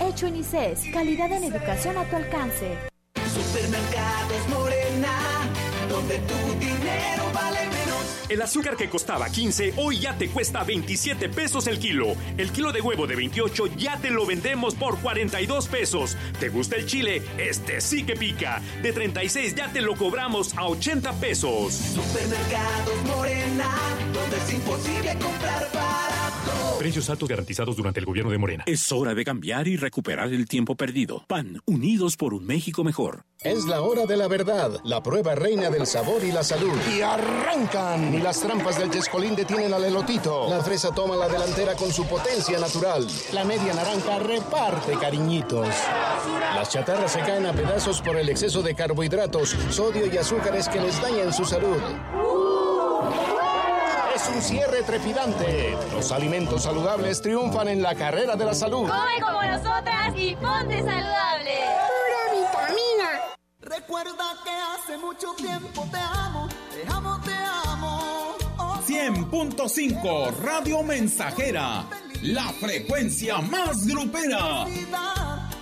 [0.00, 0.90] Hecho en ICES.
[0.92, 2.76] Calidad en educación a tu alcance.
[3.32, 5.16] Supermercados Morena,
[5.88, 7.71] donde tu dinero vale.
[8.28, 12.14] El azúcar que costaba 15 hoy ya te cuesta 27 pesos el kilo.
[12.38, 16.16] El kilo de huevo de 28 ya te lo vendemos por 42 pesos.
[16.38, 17.22] ¿Te gusta el chile?
[17.38, 18.62] Este sí que pica.
[18.82, 21.74] De 36 ya te lo cobramos a 80 pesos.
[21.74, 23.70] Supermercados Morena,
[24.12, 26.78] donde es imposible comprar barato.
[26.78, 28.64] Precios altos garantizados durante el gobierno de Morena.
[28.66, 31.24] Es hora de cambiar y recuperar el tiempo perdido.
[31.28, 33.24] PAN, unidos por un México mejor.
[33.40, 36.72] Es la hora de la verdad, la prueba reina del sabor y la salud.
[36.96, 38.21] Y arrancan.
[38.22, 40.48] Las trampas del Chescolín detienen al elotito.
[40.48, 43.04] La fresa toma la delantera con su potencia natural.
[43.32, 45.66] La media naranja reparte cariñitos.
[46.54, 50.80] Las chatarras se caen a pedazos por el exceso de carbohidratos, sodio y azúcares que
[50.80, 51.78] les dañan su salud.
[54.14, 55.76] Es un cierre trepidante.
[55.92, 58.88] Los alimentos saludables triunfan en la carrera de la salud.
[58.88, 61.58] Come como nosotras y ponte saludable.
[61.88, 63.20] Pura vitamina.
[63.60, 67.41] Recuerda que hace mucho tiempo te amo, te amo, te amo.
[69.04, 71.88] Oh, 100.5 Radio Mensajera,
[72.22, 74.64] la frecuencia más grupera.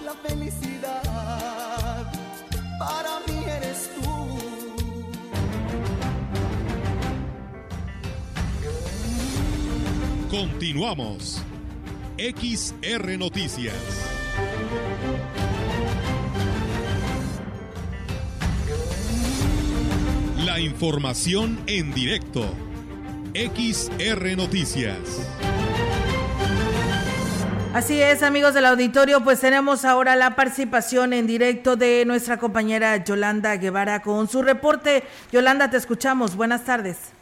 [0.04, 2.12] La felicidad
[2.78, 4.02] para mí eres tú.
[10.30, 11.42] Continuamos.
[12.18, 13.74] XR Noticias.
[20.44, 22.69] La información en directo.
[23.34, 24.98] XR Noticias.
[27.72, 33.04] Así es, amigos del auditorio, pues tenemos ahora la participación en directo de nuestra compañera
[33.04, 35.04] Yolanda Guevara con su reporte.
[35.30, 36.34] Yolanda, te escuchamos.
[36.34, 37.12] Buenas tardes.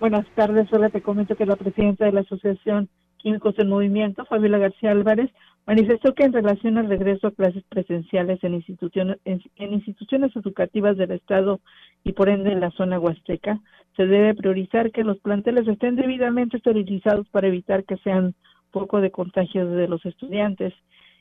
[0.00, 2.88] Buenas tardes, solo te comento que la presidenta de la Asociación
[3.22, 5.30] Químicos en Movimiento, Fabiola García Álvarez,
[5.66, 9.42] manifestó que en relación al regreso a clases presenciales en instituciones, en,
[9.72, 11.60] instituciones educativas del Estado
[12.02, 13.60] y por ende en la zona huasteca,
[13.96, 18.34] se debe priorizar que los planteles estén debidamente esterilizados para evitar que sean
[18.70, 20.72] poco de contagio de los estudiantes.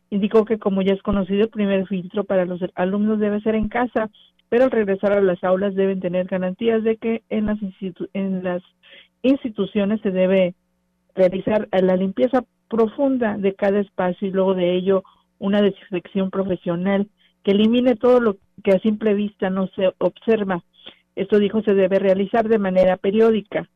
[0.09, 3.67] Indicó que como ya es conocido, el primer filtro para los alumnos debe ser en
[3.67, 4.09] casa,
[4.47, 7.59] pero al regresar a las aulas deben tener garantías de que en las,
[8.13, 8.63] en las
[9.21, 10.55] instituciones se debe
[11.15, 15.03] realizar la limpieza profunda de cada espacio y luego de ello
[15.39, 17.07] una desinfección profesional
[17.43, 20.63] que elimine todo lo que a simple vista no se observa.
[21.15, 23.67] Esto dijo se debe realizar de manera periódica.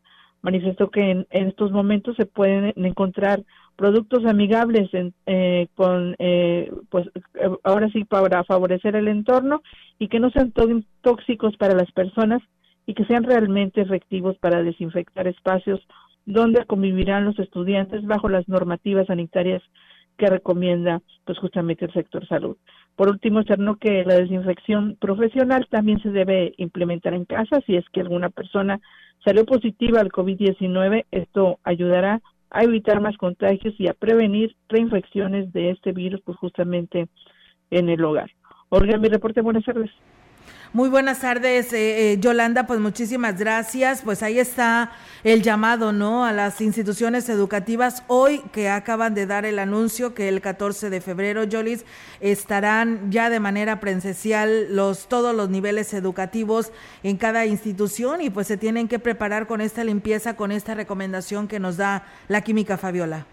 [0.41, 3.43] Manifestó que en, estos momentos se pueden encontrar
[3.75, 4.89] productos amigables
[5.25, 7.07] eh, con eh, pues
[7.63, 9.63] ahora sí para favorecer el entorno
[9.97, 10.53] y que no sean
[11.01, 12.41] tóxicos para las personas
[12.85, 15.79] y que sean realmente efectivos para desinfectar espacios
[16.25, 19.61] donde convivirán los estudiantes bajo las normativas sanitarias
[20.17, 22.57] que recomienda pues justamente el sector salud.
[22.95, 27.85] Por último, externo que la desinfección profesional también se debe implementar en casa si es
[27.89, 28.79] que alguna persona
[29.25, 32.21] salió positiva al COVID-19, esto ayudará
[32.51, 37.07] a evitar más contagios y a prevenir reinfecciones de este virus pues justamente
[37.71, 38.29] en el hogar.
[38.69, 39.89] Olga, mi reporte, buenas tardes.
[40.73, 44.01] Muy buenas tardes, eh, eh, Yolanda, pues muchísimas gracias.
[44.01, 44.91] Pues ahí está
[45.23, 46.25] el llamado, ¿no?
[46.25, 50.99] A las instituciones educativas hoy que acaban de dar el anuncio que el 14 de
[50.99, 51.85] febrero, Yolis,
[52.21, 56.71] estarán ya de manera presencial los todos los niveles educativos
[57.03, 61.47] en cada institución y pues se tienen que preparar con esta limpieza, con esta recomendación
[61.47, 63.27] que nos da la química Fabiola.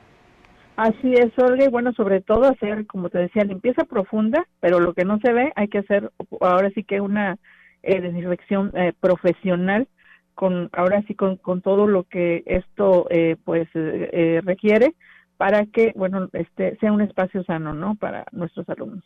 [0.77, 4.95] Así es, Olga, y bueno, sobre todo hacer, como te decía, limpieza profunda, pero lo
[4.95, 6.11] que no se ve, hay que hacer
[6.41, 7.37] ahora sí que una
[7.83, 9.89] eh, desinfección eh, profesional,
[10.35, 14.95] con ahora sí con, con todo lo que esto eh, pues eh, requiere
[15.37, 17.95] para que, bueno, este sea un espacio sano, ¿no?
[17.95, 19.05] Para nuestros alumnos.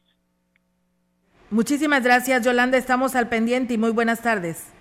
[1.50, 4.73] Muchísimas gracias, Yolanda, estamos al pendiente y muy buenas tardes.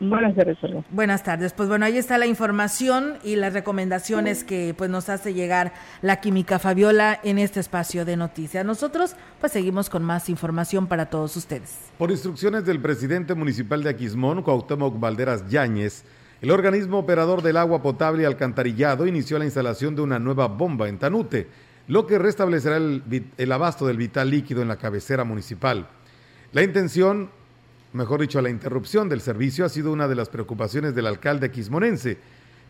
[0.00, 0.58] Buenas tardes.
[0.90, 1.52] Buenas tardes.
[1.52, 5.72] Pues bueno, ahí está la información y las recomendaciones que pues nos hace llegar
[6.02, 8.64] la química Fabiola en este espacio de noticias.
[8.64, 11.90] Nosotros pues seguimos con más información para todos ustedes.
[11.98, 16.04] Por instrucciones del presidente municipal de Aquismón, Cuauhtémoc Valderas Yáñez,
[16.40, 20.88] el organismo operador del agua potable y alcantarillado inició la instalación de una nueva bomba
[20.88, 21.48] en Tanute,
[21.88, 23.02] lo que restablecerá el,
[23.36, 25.88] el abasto del vital líquido en la cabecera municipal.
[26.52, 27.30] La intención
[27.92, 32.18] mejor dicho, la interrupción del servicio ha sido una de las preocupaciones del alcalde quismonense.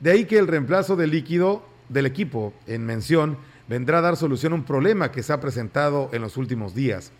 [0.00, 3.38] De ahí que el reemplazo del líquido del equipo en mención
[3.68, 7.12] vendrá a dar solución a un problema que se ha presentado en los últimos días.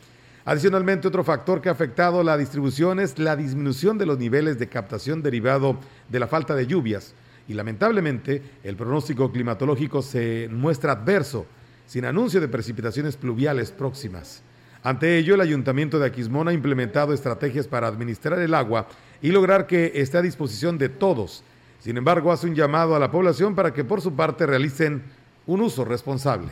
[0.44, 4.68] Adicionalmente, otro factor que ha afectado la distribución es la disminución de los niveles de
[4.68, 5.78] captación derivado
[6.08, 7.14] de la falta de lluvias.
[7.48, 11.46] Y lamentablemente, el pronóstico climatológico se muestra adverso,
[11.86, 14.42] sin anuncio de precipitaciones pluviales próximas.
[14.82, 18.86] Ante ello, el Ayuntamiento de Aquismón ha implementado estrategias para administrar el agua
[19.20, 21.42] y lograr que esté a disposición de todos.
[21.80, 25.02] Sin embargo, hace un llamado a la población para que por su parte realicen
[25.46, 26.50] un uso responsable.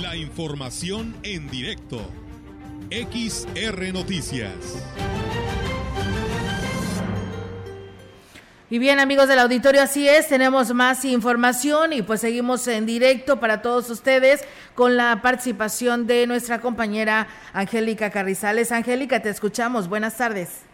[0.00, 2.00] La información en directo.
[2.90, 5.21] XR Noticias.
[8.72, 13.38] Y bien, amigos del auditorio, así es, tenemos más información y pues seguimos en directo
[13.38, 18.72] para todos ustedes con la participación de nuestra compañera Angélica Carrizales.
[18.72, 19.90] Angélica, te escuchamos.
[19.90, 20.66] Buenas tardes.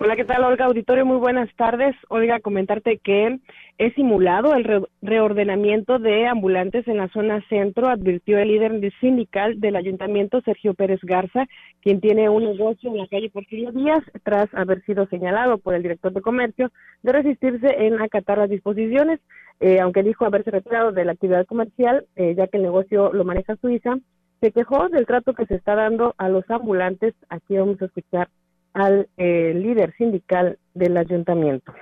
[0.00, 1.06] Hola, ¿qué tal, Olga Auditorio?
[1.06, 1.94] Muy buenas tardes.
[2.08, 3.38] Olga, comentarte que
[3.76, 9.60] es simulado el re reordenamiento de ambulantes en la zona centro, advirtió el líder sindical
[9.60, 11.46] del ayuntamiento, Sergio Pérez Garza,
[11.82, 15.82] quien tiene un negocio en la calle Porfirio Díaz, tras haber sido señalado por el
[15.82, 16.70] director de comercio
[17.02, 19.20] de resistirse en acatar las disposiciones,
[19.60, 23.24] eh, aunque dijo haberse retirado de la actividad comercial, eh, ya que el negocio lo
[23.24, 23.96] maneja Suiza,
[24.40, 27.14] se quejó del trato que se está dando a los ambulantes.
[27.28, 28.28] Aquí vamos a escuchar
[28.72, 31.72] al eh, líder sindical del ayuntamiento.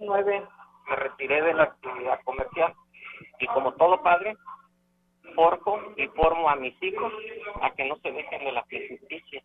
[0.00, 0.42] Nueve,
[0.88, 2.74] me retiré de la actividad comercial
[3.38, 4.36] y como todo padre,
[5.34, 7.12] forjo y formo a mis hijos
[7.62, 9.42] a que no se dejen de la justicia.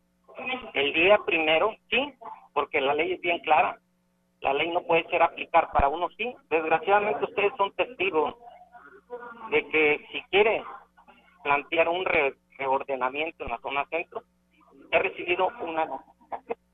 [0.74, 2.14] El día primero, sí,
[2.54, 3.78] porque la ley es bien clara.
[4.42, 6.34] La ley no puede ser aplicar para uno sí.
[6.50, 8.36] Desgraciadamente ustedes son testigos
[9.50, 10.64] de que si quiere
[11.44, 12.06] plantear un
[12.58, 14.24] reordenamiento en la zona centro,
[14.92, 16.69] he recibido una notificación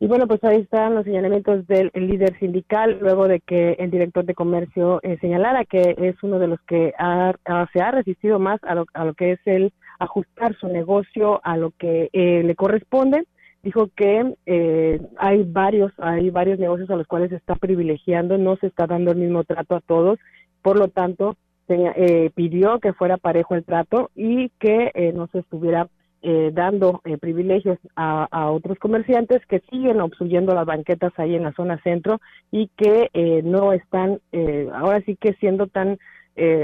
[0.00, 4.24] y bueno, pues ahí están los señalamientos del líder sindical, luego de que el director
[4.24, 6.92] de comercio eh, señalara que es uno de los que
[7.72, 11.56] se ha resistido más a lo, a lo que es el ajustar su negocio a
[11.56, 13.24] lo que eh, le corresponde.
[13.64, 18.54] Dijo que eh, hay varios, hay varios negocios a los cuales se está privilegiando, no
[18.56, 20.20] se está dando el mismo trato a todos,
[20.62, 21.36] por lo tanto,
[22.34, 25.88] pidió que fuera parejo el trato y que no se estuviera
[26.20, 31.52] eh, dando eh, privilegios a, otros comerciantes que siguen obstruyendo las banquetas ahí en la
[31.52, 34.18] zona centro y que eh, no están
[34.74, 35.98] ahora sí que siendo tan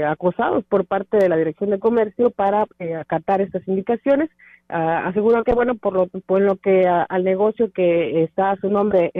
[0.07, 2.65] acosados por parte de la Dirección de Comercio para
[2.99, 4.29] acatar estas indicaciones.
[4.69, 8.69] Uh, aseguró que, bueno, por lo, por lo que al negocio que está a su
[8.69, 9.11] nombre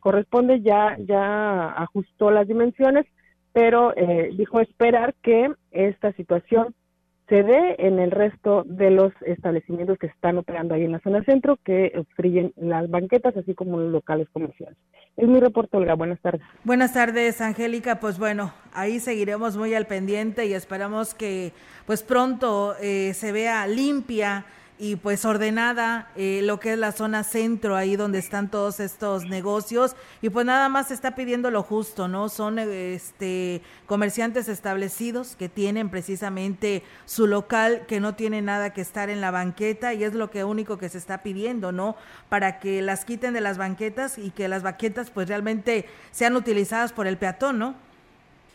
[0.00, 3.06] corresponde, ya, ya ajustó las dimensiones,
[3.52, 3.92] pero
[4.32, 6.74] dijo esperar que esta situación
[7.28, 11.22] se dé en el resto de los establecimientos que están operando ahí en la zona
[11.24, 14.76] centro, que obstruyen las banquetas, así como los locales comerciales.
[15.16, 15.94] Es mi reporte, Olga.
[15.94, 16.42] Buenas tardes.
[16.64, 18.00] Buenas tardes, Angélica.
[18.00, 21.52] Pues bueno, ahí seguiremos muy al pendiente y esperamos que
[21.86, 24.46] pues pronto eh, se vea limpia
[24.78, 29.24] y pues ordenada eh, lo que es la zona centro, ahí donde están todos estos
[29.26, 32.28] negocios y pues nada más se está pidiendo lo justo, ¿no?
[32.28, 39.10] Son este comerciantes establecidos que tienen precisamente su local, que no tiene nada que estar
[39.10, 41.96] en la banqueta y es lo que único que se está pidiendo, ¿no?
[42.28, 46.92] Para que las quiten de las banquetas y que las banquetas pues realmente sean utilizadas
[46.92, 47.87] por el peatón, ¿no?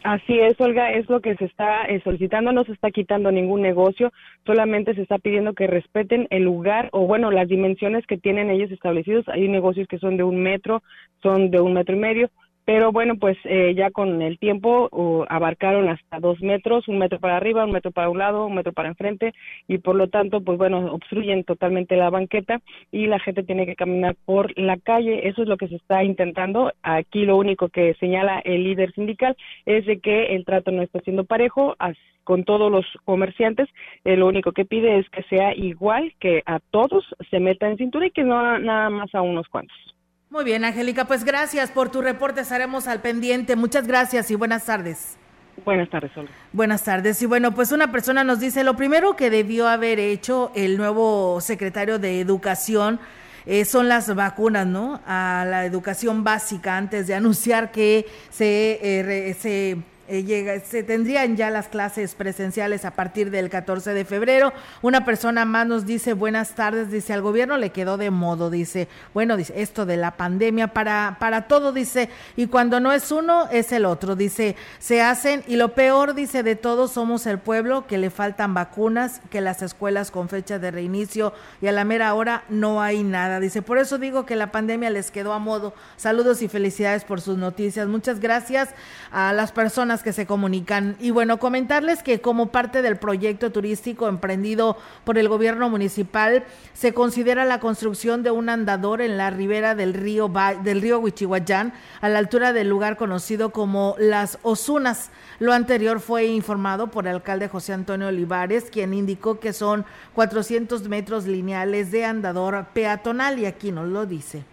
[0.04, 3.62] Así es, Olga, es lo que se está eh, solicitando, no se está quitando ningún
[3.62, 4.12] negocio,
[4.46, 8.70] solamente se está pidiendo que respeten el lugar o bueno, las dimensiones que tienen ellos
[8.70, 9.26] establecidos.
[9.30, 10.84] Hay negocios que son de un metro,
[11.22, 12.30] son de un metro y medio,
[12.66, 17.38] pero bueno, pues eh, ya con el tiempo abarcaron hasta dos metros, un metro para
[17.38, 19.34] arriba, un metro para un lado, un metro para enfrente
[19.68, 22.62] y por lo tanto, pues bueno, obstruyen totalmente la banqueta
[22.92, 25.28] y la gente tiene que caminar por la calle.
[25.28, 26.72] Eso es lo que se está intentando.
[26.84, 29.36] Aquí lo único que señala el líder sindical
[29.66, 31.76] es de que el trato no está siendo parejo
[32.24, 33.70] con todos los comerciantes.
[34.06, 37.78] Eh, lo único que pide es que sea igual, que a todos se meta en
[37.78, 39.93] cintura y que no nada más a unos cuantos.
[40.34, 43.56] Muy bien, Angélica, pues gracias por tu reporte, estaremos al pendiente.
[43.56, 45.16] Muchas gracias y buenas tardes.
[45.64, 46.32] Buenas tardes, Olga.
[46.52, 47.22] Buenas tardes.
[47.22, 51.40] Y bueno, pues una persona nos dice, lo primero que debió haber hecho el nuevo
[51.40, 53.00] secretario de Educación
[53.46, 55.02] eh, son las vacunas, ¿no?
[55.06, 59.78] A la educación básica antes de anunciar que se, eh, se
[60.08, 64.52] eh, se tendrían ya las clases presenciales a partir del 14 de febrero.
[64.82, 68.88] Una persona más nos dice buenas tardes, dice al gobierno le quedó de modo, dice,
[69.14, 73.48] bueno, dice esto de la pandemia para, para todo, dice, y cuando no es uno,
[73.52, 77.88] es el otro, dice, se hacen, y lo peor, dice, de todos somos el pueblo,
[77.88, 82.14] que le faltan vacunas, que las escuelas con fecha de reinicio y a la mera
[82.14, 85.74] hora no hay nada, dice, por eso digo que la pandemia les quedó a modo.
[85.98, 87.88] Saludos y felicidades por sus noticias.
[87.88, 88.70] Muchas gracias
[89.12, 90.96] a las personas que se comunican.
[91.00, 96.94] Y bueno, comentarles que como parte del proyecto turístico emprendido por el gobierno municipal, se
[96.94, 100.32] considera la construcción de un andador en la ribera del río,
[100.64, 105.12] del río Huichihuayán, a la altura del lugar conocido como Las Osunas.
[105.40, 109.86] Lo anterior fue informado por el alcalde José Antonio Olivares, quien indicó que son
[110.16, 114.53] 400 metros lineales de andador peatonal y aquí nos lo dice.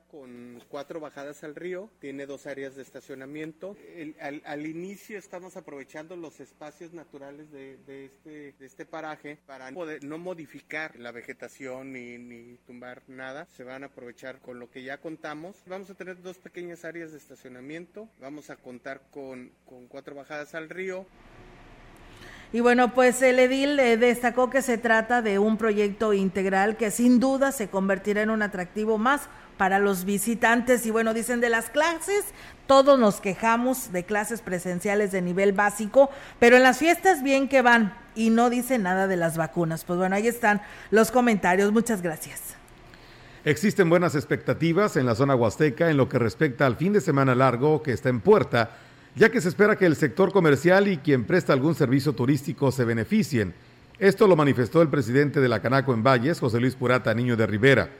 [0.00, 3.76] Con cuatro bajadas al río, tiene dos áreas de estacionamiento.
[4.20, 11.12] al, inicio estamos aprovechando los espacios naturales de, este, este paraje para no modificar la
[11.12, 13.46] vegetación ni, ni, tumbar nada.
[13.56, 15.56] Se van a aprovechar con lo que ya contamos.
[15.66, 18.08] Vamos a tener dos pequeñas áreas de estacionamiento.
[18.20, 21.06] Vamos a contar con, con cuatro bajadas al río.
[22.54, 26.90] Y bueno, pues el edil eh, destacó que se trata de un proyecto integral que
[26.90, 30.86] sin duda se convertirá en un atractivo más para los visitantes.
[30.86, 32.24] Y bueno, dicen de las clases,
[32.66, 37.62] todos nos quejamos de clases presenciales de nivel básico, pero en las fiestas bien que
[37.62, 39.84] van y no dicen nada de las vacunas.
[39.84, 41.72] Pues bueno, ahí están los comentarios.
[41.72, 42.56] Muchas gracias.
[43.44, 47.34] Existen buenas expectativas en la zona huasteca en lo que respecta al fin de semana
[47.34, 48.70] largo que está en puerta
[49.14, 52.84] ya que se espera que el sector comercial y quien presta algún servicio turístico se
[52.84, 53.54] beneficien.
[53.98, 57.46] Esto lo manifestó el presidente de la Canaco en Valles, José Luis Purata Niño de
[57.46, 57.90] Rivera.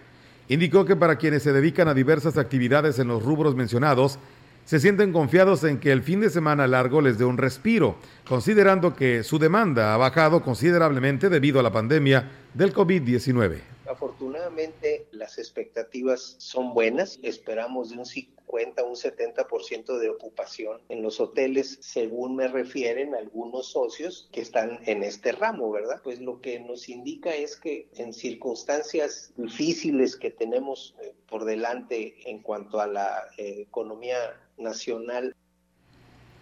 [0.49, 4.19] Indicó que para quienes se dedican a diversas actividades en los rubros mencionados,
[4.65, 8.95] se sienten confiados en que el fin de semana largo les dé un respiro, considerando
[8.95, 13.57] que su demanda ha bajado considerablemente debido a la pandemia del COVID-19.
[13.93, 18.07] Afortunadamente las expectativas son buenas, esperamos de un
[18.47, 24.81] cuenta un 70% de ocupación en los hoteles, según me refieren algunos socios que están
[24.87, 26.01] en este ramo, ¿verdad?
[26.03, 32.15] Pues lo que nos indica es que en circunstancias difíciles que tenemos eh, por delante
[32.31, 34.17] en cuanto a la eh, economía
[34.57, 35.35] nacional,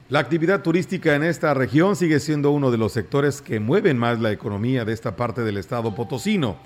[0.09, 4.21] la actividad turística en esta región sigue siendo uno de los sectores que mueven más
[4.21, 6.57] la economía de esta parte del estado potosino,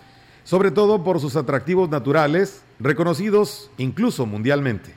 [0.45, 4.95] sobre todo por sus atractivos naturales, reconocidos incluso mundialmente.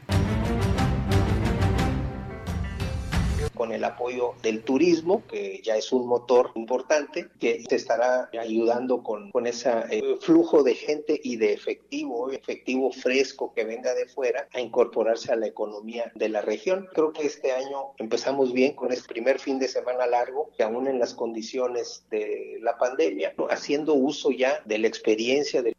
[3.77, 9.31] El apoyo del turismo, que ya es un motor importante, que te estará ayudando con,
[9.31, 14.47] con ese eh, flujo de gente y de efectivo, efectivo fresco que venga de fuera,
[14.53, 16.87] a incorporarse a la economía de la región.
[16.93, 20.87] Creo que este año empezamos bien con este primer fin de semana largo, que aún
[20.87, 25.75] en las condiciones de la pandemia, haciendo uso ya de la experiencia del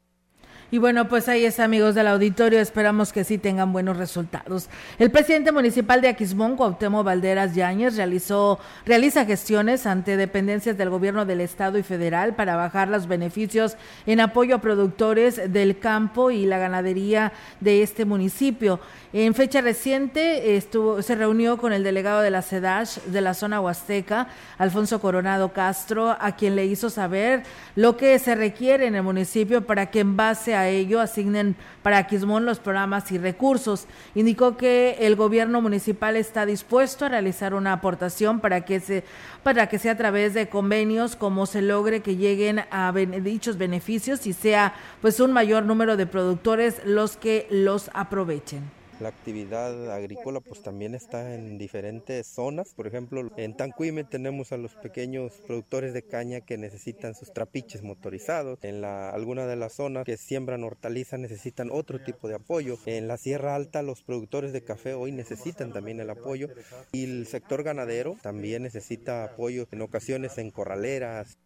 [0.70, 2.60] y bueno, pues ahí está, amigos del auditorio.
[2.60, 4.68] Esperamos que sí tengan buenos resultados.
[4.98, 11.24] El presidente municipal de Aquismón, Cuauhtémoc Valderas Yáñez, realizó, realiza gestiones ante dependencias del gobierno
[11.24, 16.44] del Estado y federal para bajar los beneficios en apoyo a productores del campo y
[16.44, 18.78] la ganadería de este municipio.
[19.14, 23.58] En fecha reciente estuvo, se reunió con el delegado de la SEDASH de la zona
[23.62, 27.42] huasteca, Alfonso Coronado Castro, a quien le hizo saber
[27.74, 32.08] lo que se requiere en el municipio para que en base a ello asignen para
[32.08, 33.86] Quismón los programas y recursos.
[34.16, 39.04] Indicó que el gobierno municipal está dispuesto a realizar una aportación para que se
[39.42, 44.26] para que sea a través de convenios como se logre que lleguen a dichos beneficios
[44.26, 48.77] y sea pues un mayor número de productores los que los aprovechen.
[49.00, 52.74] La actividad agrícola pues también está en diferentes zonas.
[52.74, 57.84] Por ejemplo, en Tanquime tenemos a los pequeños productores de caña que necesitan sus trapiches
[57.84, 58.58] motorizados.
[58.62, 62.76] En la, alguna de las zonas que siembran hortalizas necesitan otro tipo de apoyo.
[62.86, 66.48] En la Sierra Alta los productores de café hoy necesitan también el apoyo.
[66.90, 71.38] Y el sector ganadero también necesita apoyo en ocasiones en corraleras.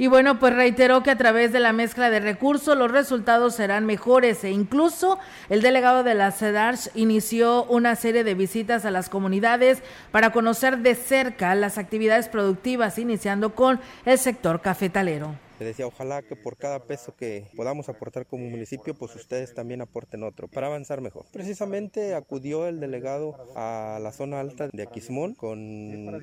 [0.00, 3.84] Y bueno, pues reiteró que a través de la mezcla de recursos los resultados serán
[3.84, 5.18] mejores e incluso
[5.50, 10.78] el delegado de la CEDARS inició una serie de visitas a las comunidades para conocer
[10.78, 15.34] de cerca las actividades productivas, iniciando con el sector cafetalero.
[15.60, 19.82] Le decía, ojalá que por cada peso que podamos aportar como municipio, pues ustedes también
[19.82, 21.26] aporten otro para avanzar mejor.
[21.30, 25.60] Precisamente acudió el delegado a la zona alta de Aquismón con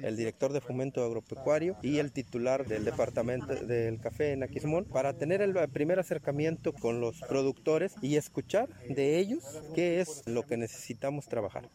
[0.03, 5.13] el director de fomento agropecuario y el titular del departamento del café en Aquismón para
[5.13, 10.57] tener el primer acercamiento con los productores y escuchar de ellos qué es lo que
[10.57, 11.69] necesitamos trabajar.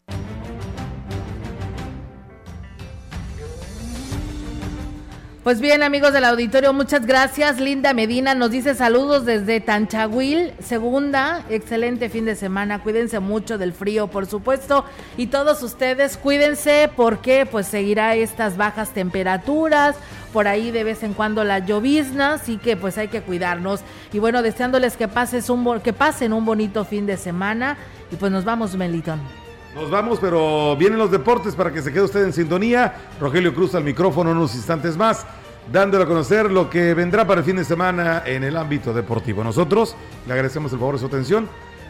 [5.43, 7.59] Pues bien, amigos del auditorio, muchas gracias.
[7.59, 12.81] Linda Medina nos dice saludos desde Tanchahuil, segunda, excelente fin de semana.
[12.81, 14.85] Cuídense mucho del frío, por supuesto,
[15.17, 19.97] y todos ustedes cuídense porque pues seguirá estas bajas temperaturas,
[20.31, 23.81] por ahí de vez en cuando la llovizna, así que pues hay que cuidarnos.
[24.13, 27.75] Y bueno, deseándoles que pases un que pasen un bonito fin de semana
[28.13, 29.42] y pues nos vamos, Melitón.
[29.75, 32.93] Nos vamos, pero vienen los deportes para que se quede usted en sintonía.
[33.19, 35.25] Rogelio Cruz al micrófono unos instantes más,
[35.71, 39.43] dándole a conocer lo que vendrá para el fin de semana en el ámbito deportivo.
[39.43, 39.95] Nosotros
[40.27, 41.49] le agradecemos el favor de su atención,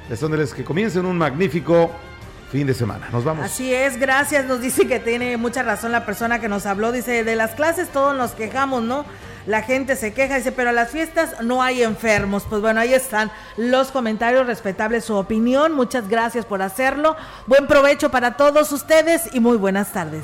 [0.09, 1.91] deseándoles que comiencen un magnífico
[2.53, 3.09] fin de semana.
[3.11, 3.43] Nos vamos.
[3.45, 4.45] Así es, gracias.
[4.45, 6.93] Nos dice que tiene mucha razón la persona que nos habló.
[6.93, 9.05] Dice, de las clases todos nos quejamos, ¿no?
[9.45, 12.43] La gente se queja, dice, pero a las fiestas no hay enfermos.
[12.49, 15.73] Pues bueno, ahí están los comentarios, respetable su opinión.
[15.73, 17.15] Muchas gracias por hacerlo.
[17.47, 20.23] Buen provecho para todos ustedes y muy buenas tardes.